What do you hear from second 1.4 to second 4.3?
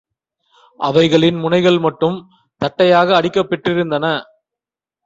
முனைகள்மட்டும் தட்டையாக அடிக்கப்பெற்றிருந்தன.